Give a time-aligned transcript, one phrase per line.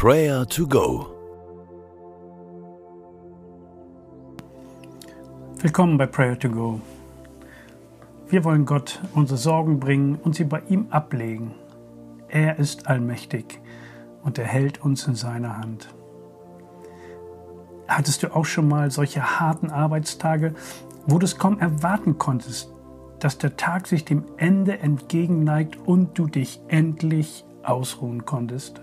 [0.00, 1.08] Prayer to Go.
[5.58, 6.80] Willkommen bei Prayer to Go.
[8.28, 11.52] Wir wollen Gott unsere Sorgen bringen und sie bei ihm ablegen.
[12.28, 13.60] Er ist allmächtig
[14.22, 15.88] und er hält uns in seiner Hand.
[17.88, 20.54] Hattest du auch schon mal solche harten Arbeitstage,
[21.08, 22.72] wo du es kaum erwarten konntest,
[23.18, 28.80] dass der Tag sich dem Ende entgegenneigt und du dich endlich ausruhen konntest?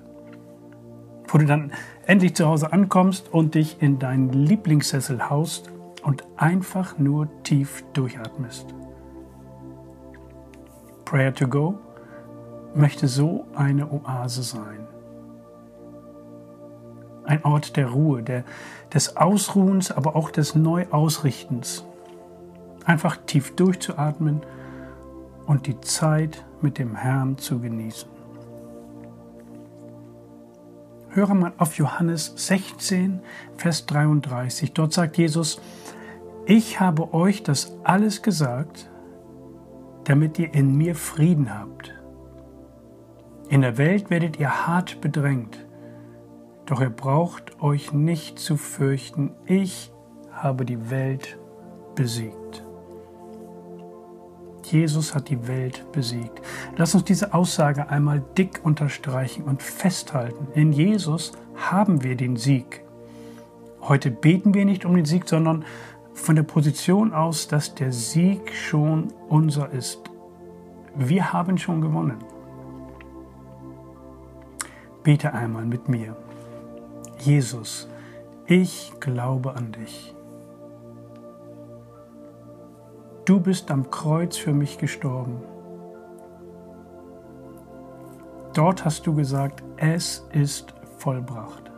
[1.35, 1.73] Wo du dann
[2.05, 5.69] endlich zu Hause ankommst und dich in deinen Lieblingssessel haust
[6.01, 8.73] und einfach nur tief durchatmest.
[11.03, 11.77] Prayer to Go
[12.73, 14.87] möchte so eine Oase sein.
[17.25, 18.45] Ein Ort der Ruhe, der,
[18.93, 21.83] des Ausruhens, aber auch des Neuausrichtens.
[22.85, 24.39] Einfach tief durchzuatmen
[25.47, 28.14] und die Zeit mit dem Herrn zu genießen.
[31.15, 33.21] Höre mal auf Johannes 16,
[33.55, 34.73] Vers 33.
[34.73, 35.61] Dort sagt Jesus,
[36.45, 38.89] ich habe euch das alles gesagt,
[40.03, 41.95] damit ihr in mir Frieden habt.
[43.47, 45.65] In der Welt werdet ihr hart bedrängt,
[46.65, 49.93] doch ihr braucht euch nicht zu fürchten, ich
[50.33, 51.39] habe die Welt
[51.95, 52.64] besiegt.
[54.71, 56.41] Jesus hat die Welt besiegt.
[56.77, 60.47] Lass uns diese Aussage einmal dick unterstreichen und festhalten.
[60.53, 62.83] In Jesus haben wir den Sieg.
[63.81, 65.65] Heute beten wir nicht um den Sieg, sondern
[66.13, 69.99] von der Position aus, dass der Sieg schon unser ist.
[70.95, 72.17] Wir haben schon gewonnen.
[75.03, 76.15] Bete einmal mit mir.
[77.19, 77.87] Jesus,
[78.47, 80.14] ich glaube an dich.
[83.25, 85.41] Du bist am Kreuz für mich gestorben.
[88.53, 91.71] Dort hast du gesagt, es ist vollbracht.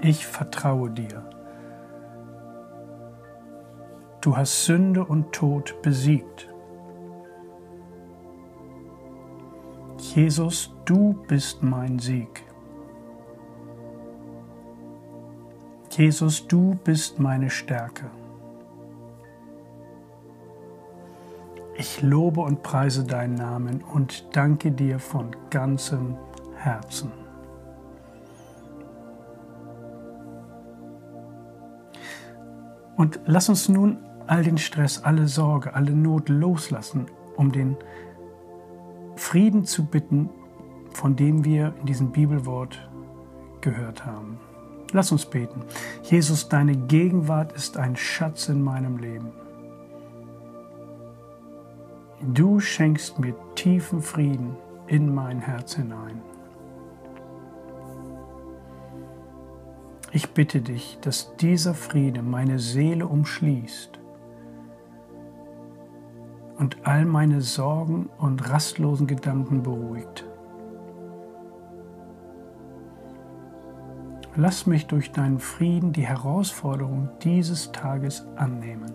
[0.00, 1.22] Ich vertraue dir.
[4.22, 6.48] Du hast Sünde und Tod besiegt.
[9.98, 12.42] Jesus, du bist mein Sieg.
[15.90, 18.10] Jesus, du bist meine Stärke.
[21.78, 26.16] Ich lobe und preise deinen Namen und danke dir von ganzem
[26.56, 27.12] Herzen.
[32.96, 37.76] Und lass uns nun all den Stress, alle Sorge, alle Not loslassen, um den
[39.16, 40.30] Frieden zu bitten,
[40.94, 42.88] von dem wir in diesem Bibelwort
[43.60, 44.38] gehört haben.
[44.92, 45.62] Lass uns beten.
[46.04, 49.32] Jesus, deine Gegenwart ist ein Schatz in meinem Leben.
[52.22, 54.56] Du schenkst mir tiefen Frieden
[54.86, 56.22] in mein Herz hinein.
[60.12, 63.98] Ich bitte dich, dass dieser Friede meine Seele umschließt
[66.56, 70.24] und all meine Sorgen und rastlosen Gedanken beruhigt.
[74.36, 78.94] Lass mich durch deinen Frieden die Herausforderung dieses Tages annehmen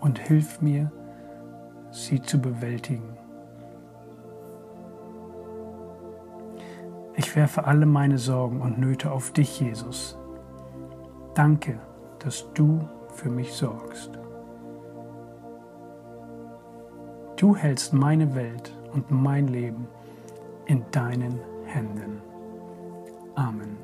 [0.00, 0.92] und hilf mir,
[1.90, 3.16] sie zu bewältigen.
[7.16, 10.16] Ich werfe alle meine Sorgen und Nöte auf dich, Jesus.
[11.34, 11.78] Danke,
[12.20, 14.10] dass du für mich sorgst.
[17.36, 19.86] Du hältst meine Welt und mein Leben
[20.66, 22.20] in deinen Händen.
[23.34, 23.76] Amen.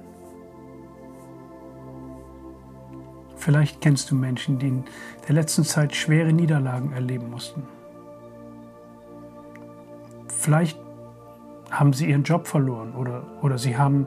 [3.36, 4.84] Vielleicht kennst du Menschen, die in
[5.28, 7.62] der letzten Zeit schwere Niederlagen erleben mussten.
[10.44, 10.78] Vielleicht
[11.70, 14.06] haben sie ihren Job verloren oder, oder sie haben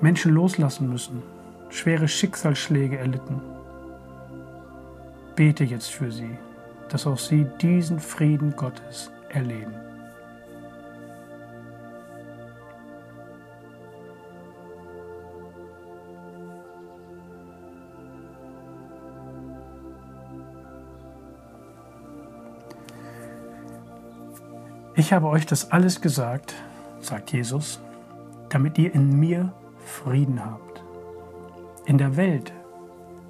[0.00, 1.22] Menschen loslassen müssen,
[1.68, 3.42] schwere Schicksalsschläge erlitten.
[5.36, 6.38] Bete jetzt für sie,
[6.88, 9.74] dass auch sie diesen Frieden Gottes erleben.
[24.96, 26.54] Ich habe euch das alles gesagt,
[27.00, 27.80] sagt Jesus,
[28.48, 29.52] damit ihr in mir
[29.84, 30.84] Frieden habt.
[31.84, 32.52] In der Welt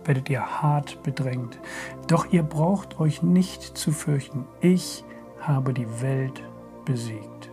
[0.05, 1.59] werdet ihr hart bedrängt,
[2.07, 4.45] doch ihr braucht euch nicht zu fürchten.
[4.61, 5.05] Ich
[5.41, 6.43] habe die Welt
[6.85, 7.51] besiegt.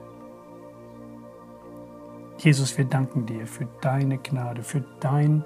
[2.37, 5.45] Jesus, wir danken dir für deine Gnade, für dein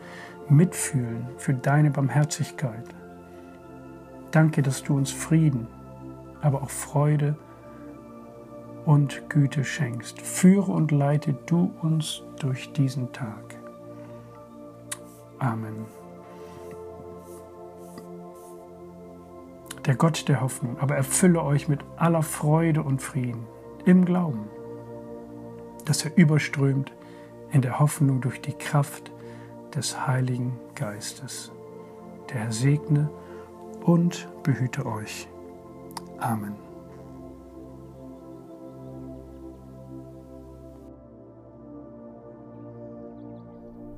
[0.49, 2.85] Mitfühlen, für deine Barmherzigkeit.
[4.31, 5.67] Danke, dass du uns Frieden,
[6.41, 7.37] aber auch Freude
[8.85, 10.21] und Güte schenkst.
[10.21, 13.55] Führe und leite du uns durch diesen Tag.
[15.39, 15.85] Amen.
[19.85, 23.45] Der Gott der Hoffnung aber erfülle euch mit aller Freude und Frieden
[23.85, 24.47] im Glauben,
[25.85, 26.91] dass er überströmt
[27.51, 29.11] in der Hoffnung durch die Kraft
[29.75, 31.51] des Heiligen Geistes.
[32.29, 33.09] Der Herr segne
[33.83, 35.27] und behüte euch.
[36.17, 36.64] Amen.